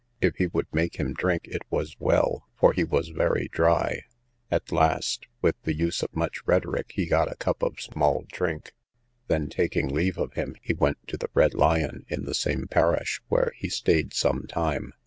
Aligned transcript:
if 0.19 0.37
he 0.37 0.47
would 0.47 0.65
make 0.73 0.95
him 0.95 1.13
drink 1.13 1.47
it 1.47 1.61
was 1.69 1.95
well, 1.99 2.47
for 2.55 2.73
he 2.73 2.83
was 2.83 3.09
very 3.09 3.47
dry: 3.49 4.01
at 4.49 4.71
last, 4.71 5.27
with 5.43 5.55
the 5.61 5.75
use 5.75 6.01
of 6.01 6.15
much 6.15 6.41
rhetoric, 6.47 6.89
he 6.95 7.05
got 7.05 7.31
a 7.31 7.35
cup 7.35 7.61
of 7.61 7.79
small 7.79 8.25
drink; 8.33 8.73
then, 9.27 9.47
taking 9.47 9.87
leave 9.89 10.17
of 10.17 10.33
him, 10.33 10.55
he 10.63 10.73
went 10.73 10.97
to 11.07 11.17
the 11.17 11.29
Red 11.35 11.53
Lion, 11.53 12.03
in 12.07 12.25
the 12.25 12.33
same 12.33 12.65
parish, 12.65 13.21
where 13.27 13.51
he 13.55 13.69
staid 13.69 14.11
some 14.11 14.47
time. 14.47 14.91